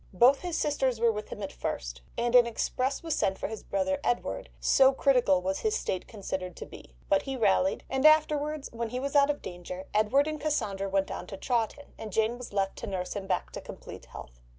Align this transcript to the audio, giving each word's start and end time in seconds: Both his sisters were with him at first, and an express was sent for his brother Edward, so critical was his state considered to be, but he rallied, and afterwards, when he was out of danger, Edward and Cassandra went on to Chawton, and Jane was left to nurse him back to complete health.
Both 0.15 0.39
his 0.39 0.57
sisters 0.57 0.99
were 0.99 1.11
with 1.11 1.29
him 1.29 1.43
at 1.43 1.53
first, 1.53 2.01
and 2.17 2.33
an 2.33 2.47
express 2.47 3.03
was 3.03 3.15
sent 3.15 3.37
for 3.37 3.47
his 3.49 3.61
brother 3.61 3.99
Edward, 4.03 4.49
so 4.59 4.93
critical 4.93 5.43
was 5.43 5.59
his 5.59 5.75
state 5.75 6.07
considered 6.07 6.55
to 6.55 6.65
be, 6.65 6.95
but 7.07 7.21
he 7.21 7.37
rallied, 7.37 7.83
and 7.87 8.03
afterwards, 8.03 8.67
when 8.73 8.89
he 8.89 8.99
was 8.99 9.15
out 9.15 9.29
of 9.29 9.43
danger, 9.43 9.85
Edward 9.93 10.25
and 10.27 10.41
Cassandra 10.41 10.89
went 10.89 11.11
on 11.11 11.27
to 11.27 11.37
Chawton, 11.37 11.93
and 11.99 12.11
Jane 12.11 12.39
was 12.39 12.51
left 12.51 12.77
to 12.77 12.87
nurse 12.87 13.15
him 13.15 13.27
back 13.27 13.51
to 13.51 13.61
complete 13.61 14.05
health. 14.05 14.39